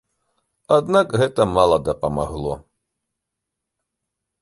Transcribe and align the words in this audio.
Аднак 0.77 1.07
гэта 1.21 1.47
мала 1.59 1.77
дапамагло. 1.91 2.53